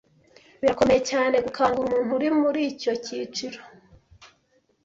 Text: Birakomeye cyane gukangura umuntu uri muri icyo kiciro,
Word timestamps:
Birakomeye 0.61 1.01
cyane 1.11 1.35
gukangura 1.45 1.83
umuntu 1.91 2.11
uri 2.17 2.29
muri 2.41 2.61
icyo 2.71 2.93
kiciro, 3.05 3.59